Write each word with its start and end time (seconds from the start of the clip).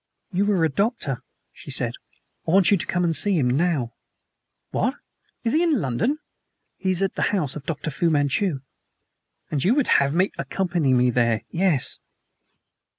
"You 0.31 0.51
are 0.53 0.63
a 0.65 0.69
doctor," 0.69 1.21
she 1.51 1.69
said. 1.69 1.93
"I 2.47 2.51
want 2.53 2.71
you 2.71 2.77
to 2.77 2.87
come 2.87 3.03
and 3.03 3.15
see 3.15 3.37
him 3.37 3.47
now." 3.55 3.93
"What! 4.71 4.95
Is 5.43 5.53
he 5.53 5.61
in 5.61 5.79
London?" 5.79 6.17
"He 6.77 6.89
is 6.89 7.03
at 7.03 7.13
the 7.13 7.21
house 7.29 7.55
of 7.55 7.67
Dr. 7.67 7.91
Fu 7.91 8.09
Manchu." 8.09 8.61
"And 9.51 9.63
you 9.63 9.75
would 9.75 9.85
have 10.01 10.15
me" 10.15 10.31
"Accompany 10.39 10.91
me 10.91 11.11
there, 11.11 11.43
yes." 11.51 11.99